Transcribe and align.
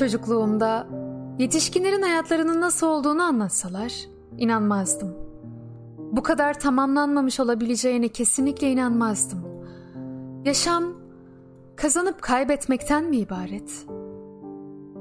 Çocukluğumda 0.00 0.86
yetişkinlerin 1.38 2.02
hayatlarının 2.02 2.60
nasıl 2.60 2.86
olduğunu 2.86 3.22
anlatsalar 3.22 3.92
inanmazdım. 4.38 5.14
Bu 5.98 6.22
kadar 6.22 6.60
tamamlanmamış 6.60 7.40
olabileceğine 7.40 8.08
kesinlikle 8.08 8.70
inanmazdım. 8.70 9.44
Yaşam 10.44 10.84
kazanıp 11.76 12.22
kaybetmekten 12.22 13.04
mi 13.04 13.16
ibaret? 13.16 13.86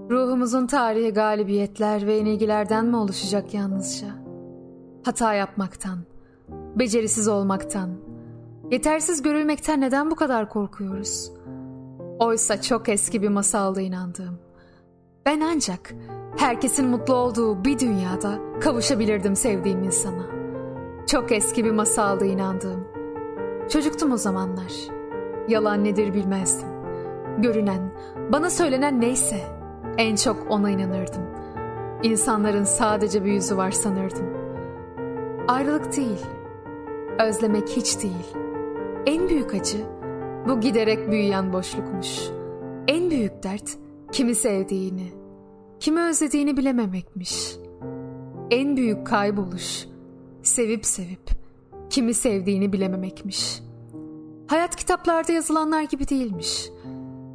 Ruhumuzun 0.09 0.67
tarihi 0.67 1.13
galibiyetler 1.13 2.07
ve 2.07 2.13
yenilgilerden 2.13 2.85
mi 2.85 2.95
oluşacak 2.95 3.53
yalnızca? 3.53 4.07
Hata 5.05 5.33
yapmaktan, 5.33 5.99
becerisiz 6.75 7.27
olmaktan, 7.27 7.89
yetersiz 8.71 9.21
görülmekten 9.21 9.81
neden 9.81 10.11
bu 10.11 10.15
kadar 10.15 10.49
korkuyoruz? 10.49 11.31
Oysa 12.19 12.61
çok 12.61 12.89
eski 12.89 13.21
bir 13.21 13.29
masalda 13.29 13.81
inandığım. 13.81 14.48
Ben 15.29 15.39
ancak 15.39 15.95
herkesin 16.37 16.87
mutlu 16.87 17.13
olduğu 17.13 17.65
bir 17.65 17.79
dünyada 17.79 18.39
kavuşabilirdim 18.59 19.35
sevdiğim 19.35 19.83
insana. 19.83 20.25
Çok 21.07 21.31
eski 21.31 21.65
bir 21.65 21.71
masalda 21.71 22.25
inandığım. 22.25 22.87
Çocuktum 23.69 24.11
o 24.11 24.17
zamanlar. 24.17 24.73
Yalan 25.47 25.83
nedir 25.83 26.13
bilmezdim. 26.13 26.67
Görünen, 27.37 27.91
bana 28.31 28.49
söylenen 28.49 29.01
neyse 29.01 29.37
en 29.97 30.15
çok 30.15 30.51
ona 30.51 30.69
inanırdım. 30.69 31.23
İnsanların 32.03 32.63
sadece 32.63 33.25
bir 33.25 33.31
yüzü 33.31 33.57
var 33.57 33.71
sanırdım. 33.71 34.27
Ayrılık 35.47 35.97
değil, 35.97 36.25
özlemek 37.19 37.69
hiç 37.69 38.03
değil. 38.03 38.35
En 39.05 39.29
büyük 39.29 39.53
acı 39.53 39.77
bu 40.47 40.59
giderek 40.59 41.11
büyüyen 41.11 41.53
boşlukmuş. 41.53 42.19
En 42.87 43.09
büyük 43.09 43.43
dert 43.43 43.77
kimi 44.11 44.35
sevdiğini, 44.35 45.18
kimi 45.79 46.01
özlediğini 46.01 46.57
bilememekmiş. 46.57 47.55
En 48.51 48.77
büyük 48.77 49.07
kayboluş 49.07 49.85
sevip 50.43 50.85
sevip 50.85 51.29
kimi 51.89 52.13
sevdiğini 52.13 52.73
bilememekmiş. 52.73 53.61
Hayat 54.47 54.75
kitaplarda 54.75 55.31
yazılanlar 55.31 55.81
gibi 55.81 56.09
değilmiş. 56.09 56.69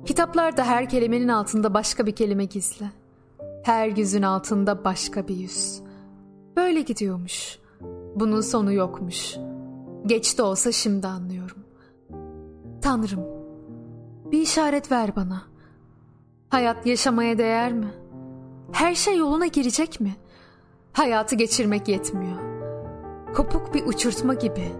Kitaplarda 0.06 0.64
her 0.64 0.88
kelimenin 0.88 1.28
altında 1.28 1.74
başka 1.74 2.06
bir 2.06 2.12
kelime 2.12 2.44
gizli. 2.44 2.86
Her 3.62 3.88
yüzün 3.88 4.22
altında 4.22 4.84
başka 4.84 5.28
bir 5.28 5.36
yüz. 5.36 5.82
Böyle 6.56 6.80
gidiyormuş. 6.80 7.58
Bunun 8.14 8.40
sonu 8.40 8.72
yokmuş. 8.72 9.36
Geç 10.06 10.38
de 10.38 10.42
olsa 10.42 10.72
şimdi 10.72 11.06
anlıyorum. 11.06 11.58
Tanrım, 12.82 13.26
bir 14.32 14.40
işaret 14.40 14.92
ver 14.92 15.16
bana. 15.16 15.42
Hayat 16.48 16.86
yaşamaya 16.86 17.38
değer 17.38 17.72
mi? 17.72 18.03
Her 18.74 18.94
şey 18.94 19.16
yoluna 19.18 19.46
girecek 19.46 20.00
mi? 20.00 20.16
Hayatı 20.92 21.36
geçirmek 21.36 21.88
yetmiyor. 21.88 22.38
Kopuk 23.34 23.74
bir 23.74 23.86
uçurtma 23.86 24.34
gibi 24.34 24.72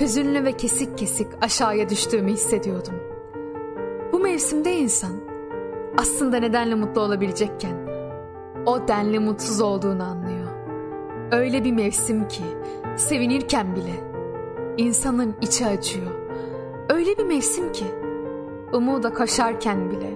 hüzünlü 0.00 0.44
ve 0.44 0.56
kesik 0.56 0.98
kesik 0.98 1.26
aşağıya 1.40 1.88
düştüğümü 1.88 2.32
hissediyordum. 2.32 2.94
Bu 4.12 4.18
mevsimde 4.18 4.76
insan 4.76 5.12
aslında 5.98 6.36
nedenle 6.36 6.74
mutlu 6.74 7.00
olabilecekken 7.00 7.76
o 8.66 8.88
denli 8.88 9.18
mutsuz 9.18 9.60
olduğunu 9.60 10.02
anlıyor. 10.02 10.48
Öyle 11.32 11.64
bir 11.64 11.72
mevsim 11.72 12.28
ki 12.28 12.44
sevinirken 12.96 13.76
bile 13.76 13.94
insanın 14.76 15.34
içi 15.40 15.66
acıyor. 15.66 16.12
Öyle 16.88 17.18
bir 17.18 17.24
mevsim 17.24 17.72
ki 17.72 17.86
umuda 18.72 19.12
koşarken 19.12 19.90
bile 19.90 20.10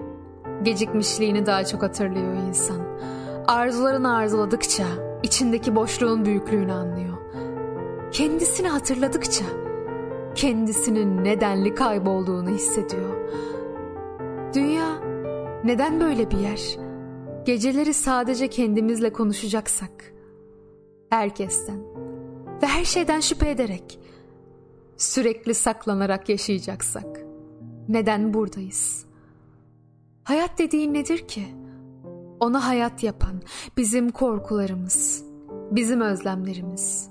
gecikmişliğini 0.62 1.46
daha 1.46 1.64
çok 1.64 1.82
hatırlıyor 1.82 2.34
insan. 2.48 2.96
Arzularını 3.48 4.16
arzuladıkça 4.16 4.86
içindeki 5.22 5.76
boşluğun 5.76 6.24
büyüklüğünü 6.24 6.72
anlıyor. 6.72 7.16
Kendisini 8.12 8.68
hatırladıkça 8.68 9.44
kendisinin 10.34 11.24
nedenli 11.24 11.74
kaybolduğunu 11.74 12.50
hissediyor. 12.50 13.28
Dünya 14.54 15.00
neden 15.64 16.00
böyle 16.00 16.30
bir 16.30 16.38
yer? 16.38 16.78
Geceleri 17.44 17.94
sadece 17.94 18.48
kendimizle 18.48 19.12
konuşacaksak, 19.12 20.12
herkesten 21.10 21.78
ve 22.62 22.66
her 22.66 22.84
şeyden 22.84 23.20
şüphe 23.20 23.50
ederek, 23.50 23.98
sürekli 24.96 25.54
saklanarak 25.54 26.28
yaşayacaksak, 26.28 27.20
neden 27.88 28.34
buradayız? 28.34 29.06
Hayat 30.24 30.58
dediğin 30.58 30.94
nedir 30.94 31.18
ki? 31.18 31.46
Ona 32.40 32.66
hayat 32.66 33.02
yapan 33.02 33.42
bizim 33.76 34.10
korkularımız, 34.10 35.24
bizim 35.70 36.00
özlemlerimiz, 36.00 37.10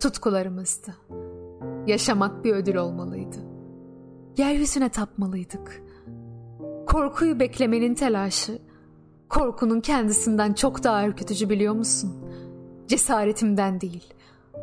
tutkularımızdı. 0.00 0.94
Yaşamak 1.86 2.44
bir 2.44 2.54
ödül 2.54 2.76
olmalıydı. 2.76 3.36
Yeryüzüne 4.36 4.88
tapmalıydık. 4.88 5.82
Korkuyu 6.86 7.40
beklemenin 7.40 7.94
telaşı, 7.94 8.58
korkunun 9.28 9.80
kendisinden 9.80 10.52
çok 10.52 10.84
daha 10.84 11.06
ürkütücü 11.06 11.50
biliyor 11.50 11.74
musun? 11.74 12.12
Cesaretimden 12.86 13.80
değil, 13.80 14.14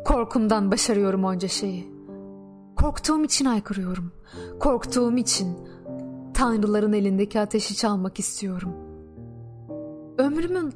korkumdan 0.04 0.70
başarıyorum 0.70 1.24
onca 1.24 1.48
şeyi. 1.48 1.92
Korktuğum 2.76 3.24
için 3.24 3.44
aykırıyorum. 3.44 4.12
Korktuğum 4.60 5.16
için 5.16 5.58
tanrıların 6.34 6.92
elindeki 6.92 7.40
ateşi 7.40 7.76
çalmak 7.76 8.18
istiyorum. 8.18 8.81
Ömrümün 10.18 10.74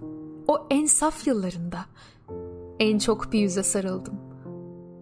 o 0.49 0.67
en 0.71 0.87
saf 0.87 1.27
yıllarında 1.27 1.79
en 2.81 2.99
çok 2.99 3.33
bir 3.33 3.41
yüze 3.41 3.63
sarıldım. 3.63 4.15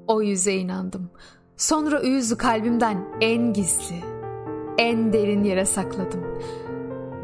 O 0.07 0.23
yüze 0.23 0.53
inandım. 0.53 1.11
Sonra 1.57 2.01
o 2.01 2.05
yüzü 2.05 2.37
kalbimden 2.37 3.05
en 3.21 3.53
gizli, 3.53 4.01
en 4.79 5.13
derin 5.13 5.45
yere 5.45 5.65
sakladım. 5.65 6.21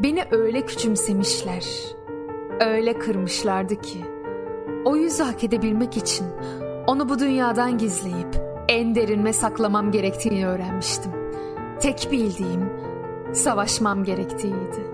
Beni 0.03 0.23
öyle 0.31 0.65
küçümsemişler, 0.65 1.65
öyle 2.59 2.99
kırmışlardı 2.99 3.81
ki 3.81 3.99
o 4.85 4.95
yüzü 4.95 5.23
hak 5.23 5.43
edebilmek 5.43 5.97
için 5.97 6.27
onu 6.87 7.09
bu 7.09 7.19
dünyadan 7.19 7.77
gizleyip 7.77 8.35
en 8.67 8.95
derinme 8.95 9.33
saklamam 9.33 9.91
gerektiğini 9.91 10.47
öğrenmiştim. 10.47 11.11
Tek 11.79 12.07
bildiğim 12.11 12.69
savaşmam 13.33 14.03
gerektiğiydi 14.03 14.91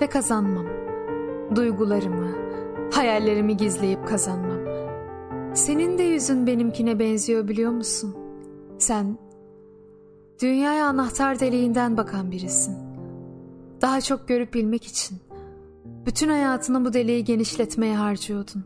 ve 0.00 0.06
kazanmam. 0.06 0.75
Duygularımı, 1.54 2.36
hayallerimi 2.92 3.56
gizleyip 3.56 4.08
kazanmam. 4.08 4.66
Senin 5.54 5.98
de 5.98 6.02
yüzün 6.02 6.46
benimkine 6.46 6.98
benziyor 6.98 7.48
biliyor 7.48 7.70
musun? 7.70 8.16
Sen 8.78 9.18
dünyaya 10.42 10.86
anahtar 10.86 11.40
deliğinden 11.40 11.96
bakan 11.96 12.30
birisin. 12.30 12.76
Daha 13.82 14.00
çok 14.00 14.28
görüp 14.28 14.54
bilmek 14.54 14.84
için 14.84 15.18
bütün 16.06 16.28
hayatını 16.28 16.84
bu 16.84 16.92
deliği 16.92 17.24
genişletmeye 17.24 17.96
harcıyordun. 17.96 18.64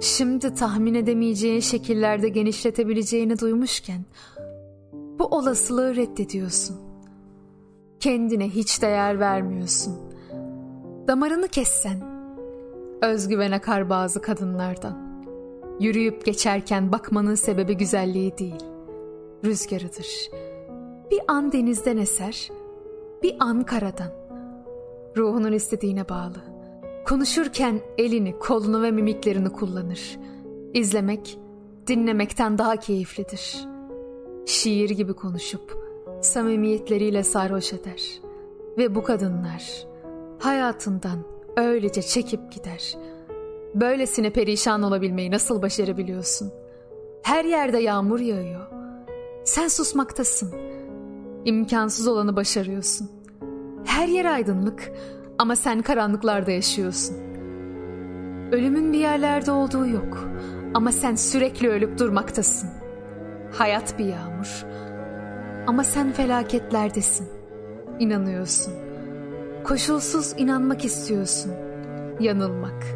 Şimdi 0.00 0.54
tahmin 0.54 0.94
edemeyeceğin 0.94 1.60
şekillerde 1.60 2.28
genişletebileceğini 2.28 3.38
duymuşken 3.38 4.04
bu 5.18 5.24
olasılığı 5.24 5.96
reddediyorsun. 5.96 6.76
Kendine 8.00 8.48
hiç 8.48 8.82
değer 8.82 9.20
vermiyorsun. 9.20 10.09
Damarını 11.10 11.48
kessen 11.48 11.98
özgüven 13.02 13.52
akar 13.52 13.90
bazı 13.90 14.20
kadınlardan. 14.22 15.24
Yürüyüp 15.80 16.24
geçerken 16.24 16.92
bakmanın 16.92 17.34
sebebi 17.34 17.76
güzelliği 17.76 18.38
değil, 18.38 18.64
rüzgarıdır. 19.44 20.30
Bir 21.10 21.20
an 21.28 21.52
denizden 21.52 21.96
eser, 21.96 22.50
bir 23.22 23.36
an 23.40 23.62
karadan. 23.62 24.12
Ruhunun 25.16 25.52
istediğine 25.52 26.08
bağlı. 26.08 26.44
Konuşurken 27.06 27.80
elini, 27.98 28.38
kolunu 28.38 28.82
ve 28.82 28.90
mimiklerini 28.90 29.52
kullanır. 29.52 30.18
İzlemek, 30.74 31.38
dinlemekten 31.86 32.58
daha 32.58 32.76
keyiflidir. 32.76 33.66
Şiir 34.46 34.90
gibi 34.90 35.12
konuşup, 35.12 35.78
samimiyetleriyle 36.20 37.24
sarhoş 37.24 37.72
eder. 37.72 38.20
Ve 38.78 38.94
bu 38.94 39.02
kadınlar 39.02 39.89
hayatından 40.40 41.18
öylece 41.56 42.02
çekip 42.02 42.52
gider. 42.52 42.96
Böylesine 43.74 44.30
perişan 44.30 44.82
olabilmeyi 44.82 45.30
nasıl 45.30 45.62
başarabiliyorsun? 45.62 46.52
Her 47.22 47.44
yerde 47.44 47.78
yağmur 47.78 48.20
yağıyor. 48.20 48.66
Sen 49.44 49.68
susmaktasın. 49.68 50.54
İmkansız 51.44 52.08
olanı 52.08 52.36
başarıyorsun. 52.36 53.10
Her 53.84 54.08
yer 54.08 54.24
aydınlık 54.24 54.92
ama 55.38 55.56
sen 55.56 55.82
karanlıklarda 55.82 56.50
yaşıyorsun. 56.50 57.16
Ölümün 58.52 58.92
bir 58.92 58.98
yerlerde 58.98 59.50
olduğu 59.50 59.86
yok 59.86 60.28
ama 60.74 60.92
sen 60.92 61.14
sürekli 61.14 61.68
ölüp 61.68 61.98
durmaktasın. 61.98 62.70
Hayat 63.52 63.98
bir 63.98 64.04
yağmur 64.04 64.64
ama 65.66 65.84
sen 65.84 66.12
felaketlerdesin. 66.12 67.28
İnanıyorsun. 67.98 68.89
Koşulsuz 69.64 70.34
inanmak 70.38 70.84
istiyorsun. 70.84 71.52
Yanılmak. 72.20 72.86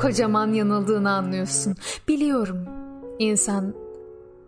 Kocaman 0.00 0.52
yanıldığını 0.52 1.10
anlıyorsun. 1.10 1.74
Biliyorum. 2.08 2.58
İnsan 3.18 3.74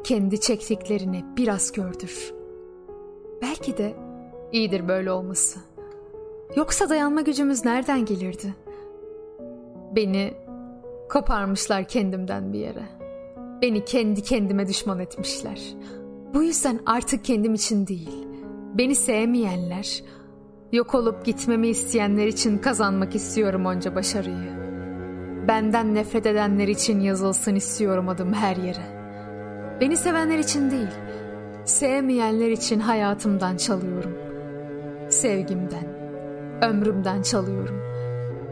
kendi 0.04 0.40
çektiklerini 0.40 1.24
biraz 1.36 1.72
gördür. 1.72 2.32
Belki 3.42 3.76
de 3.76 3.94
iyidir 4.52 4.88
böyle 4.88 5.10
olması. 5.10 5.58
Yoksa 6.56 6.88
dayanma 6.88 7.20
gücümüz 7.20 7.64
nereden 7.64 8.04
gelirdi? 8.04 8.54
Beni 9.96 10.34
koparmışlar 11.08 11.88
kendimden 11.88 12.52
bir 12.52 12.58
yere. 12.58 12.84
Beni 13.62 13.84
kendi 13.84 14.22
kendime 14.22 14.68
düşman 14.68 14.98
etmişler. 14.98 15.60
Bu 16.34 16.42
yüzden 16.42 16.80
artık 16.86 17.24
kendim 17.24 17.54
için 17.54 17.86
değil, 17.86 18.26
beni 18.74 18.94
sevmeyenler, 18.94 20.02
yok 20.72 20.94
olup 20.94 21.24
gitmemi 21.24 21.68
isteyenler 21.68 22.26
için 22.26 22.58
kazanmak 22.58 23.14
istiyorum 23.14 23.66
onca 23.66 23.94
başarıyı. 23.94 24.56
Benden 25.48 25.94
nefret 25.94 26.26
edenler 26.26 26.68
için 26.68 27.00
yazılsın 27.00 27.54
istiyorum 27.54 28.08
adım 28.08 28.32
her 28.32 28.56
yere. 28.56 28.96
Beni 29.80 29.96
sevenler 29.96 30.38
için 30.38 30.70
değil, 30.70 30.90
sevmeyenler 31.64 32.50
için 32.50 32.80
hayatımdan 32.80 33.56
çalıyorum. 33.56 34.18
Sevgimden, 35.10 35.86
ömrümden 36.62 37.22
çalıyorum. 37.22 37.80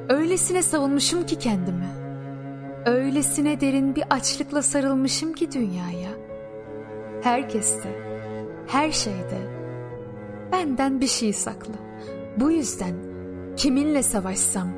Öylesine 0.08 0.62
savunmuşum 0.62 1.26
ki 1.26 1.38
kendimi. 1.38 1.88
Öylesine 2.86 3.60
derin 3.60 3.96
bir 3.96 4.04
açlıkla 4.10 4.62
sarılmışım 4.62 5.32
ki 5.32 5.52
dünyaya. 5.52 6.10
Herkeste, 7.22 7.88
her 8.66 8.92
şeyde 8.92 9.38
benden 10.52 11.00
bir 11.00 11.06
şey 11.06 11.32
saklı. 11.32 11.74
Bu 12.40 12.50
yüzden 12.50 12.94
kiminle 13.56 14.02
savaşsam, 14.02 14.68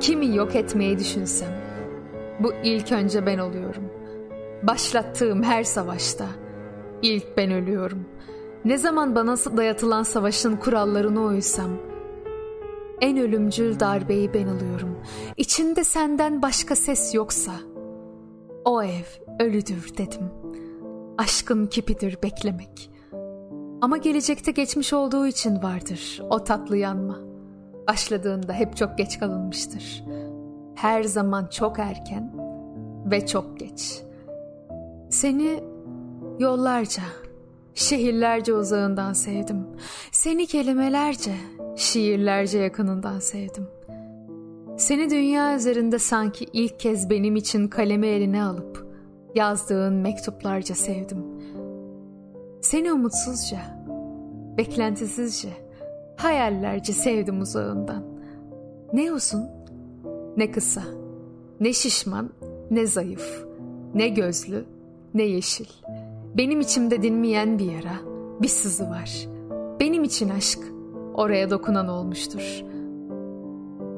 kimi 0.00 0.36
yok 0.36 0.56
etmeyi 0.56 0.98
düşünsem, 0.98 1.48
bu 2.40 2.52
ilk 2.64 2.92
önce 2.92 3.26
ben 3.26 3.38
oluyorum. 3.38 3.84
Başlattığım 4.62 5.42
her 5.42 5.64
savaşta 5.64 6.26
ilk 7.02 7.36
ben 7.36 7.52
ölüyorum. 7.52 8.04
Ne 8.64 8.78
zaman 8.78 9.14
bana 9.14 9.36
dayatılan 9.36 10.02
savaşın 10.02 10.56
kurallarına 10.56 11.20
uysam, 11.20 11.70
en 13.00 13.18
ölümcül 13.18 13.80
darbeyi 13.80 14.34
ben 14.34 14.46
alıyorum. 14.46 14.98
İçinde 15.36 15.84
senden 15.84 16.42
başka 16.42 16.76
ses 16.76 17.14
yoksa, 17.14 17.52
o 18.64 18.82
ev 18.82 19.04
ölüdür 19.40 19.90
dedim. 19.98 20.30
Aşkın 21.18 21.66
kipidir 21.66 22.18
beklemek. 22.22 22.90
Ama 23.80 23.96
gelecekte 23.96 24.52
geçmiş 24.52 24.92
olduğu 24.92 25.26
için 25.26 25.62
vardır 25.62 26.22
o 26.30 26.44
tatlı 26.44 26.76
yanma. 26.76 27.18
Başladığında 27.88 28.52
hep 28.52 28.76
çok 28.76 28.98
geç 28.98 29.18
kalınmıştır. 29.18 30.04
Her 30.74 31.02
zaman 31.02 31.46
çok 31.46 31.78
erken 31.78 32.32
ve 33.10 33.26
çok 33.26 33.58
geç. 33.58 34.02
Seni 35.10 35.60
yollarca, 36.38 37.02
şehirlerce 37.74 38.54
uzağından 38.54 39.12
sevdim. 39.12 39.66
Seni 40.12 40.46
kelimelerce, 40.46 41.34
şiirlerce 41.76 42.58
yakınından 42.58 43.18
sevdim. 43.18 43.66
Seni 44.76 45.10
dünya 45.10 45.56
üzerinde 45.56 45.98
sanki 45.98 46.46
ilk 46.52 46.80
kez 46.80 47.10
benim 47.10 47.36
için 47.36 47.68
kalemi 47.68 48.06
eline 48.06 48.42
alıp 48.42 48.86
yazdığın 49.34 49.94
mektuplarca 49.94 50.74
sevdim. 50.74 51.24
Seni 52.60 52.92
umutsuzca, 52.92 53.58
beklentisizce, 54.56 55.48
hayallerce 56.16 56.92
sevdim 56.92 57.40
uzağından. 57.40 58.02
Ne 58.92 59.12
uzun, 59.12 59.44
ne 60.36 60.50
kısa, 60.50 60.82
ne 61.60 61.72
şişman, 61.72 62.30
ne 62.70 62.86
zayıf, 62.86 63.46
ne 63.94 64.08
gözlü, 64.08 64.64
ne 65.14 65.22
yeşil. 65.22 65.68
Benim 66.36 66.60
içimde 66.60 67.02
dinmeyen 67.02 67.58
bir 67.58 67.72
yara, 67.72 67.94
bir 68.42 68.48
sızı 68.48 68.90
var. 68.90 69.28
Benim 69.80 70.04
için 70.04 70.28
aşk, 70.28 70.60
oraya 71.14 71.50
dokunan 71.50 71.88
olmuştur. 71.88 72.64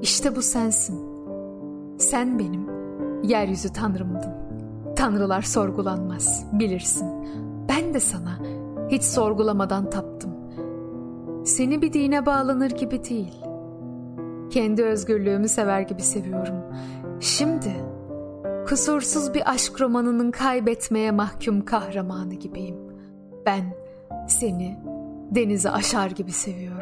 İşte 0.03 0.37
bu 0.37 0.43
sensin. 0.43 1.11
Sen 1.99 2.39
benim 2.39 2.67
yeryüzü 3.23 3.73
tanrımdın. 3.73 4.33
Tanrılar 4.97 5.43
sorgulanmaz, 5.43 6.47
bilirsin. 6.53 7.09
Ben 7.71 7.95
de 7.95 8.01
sana 8.01 8.39
hiç 8.89 9.03
sorgulamadan 9.03 9.91
taptım. 9.91 10.31
Seni 11.45 11.83
bir 11.83 11.93
dine 11.93 12.27
bağlanır 12.27 12.71
gibi 12.71 13.05
değil. 13.05 13.35
Kendi 14.51 14.85
özgürlüğümü 14.85 15.49
sever 15.49 15.81
gibi 15.81 16.03
seviyorum. 16.03 16.57
Şimdi 17.21 17.73
kusursuz 18.69 19.35
bir 19.35 19.51
aşk 19.51 19.81
romanının 19.81 20.31
kaybetmeye 20.31 21.11
mahkum 21.11 21.65
kahramanı 21.65 22.35
gibiyim. 22.35 22.77
Ben 23.47 23.75
seni 24.29 24.79
denize 25.31 25.71
aşar 25.71 26.11
gibi 26.11 26.33
seviyorum. 26.33 26.80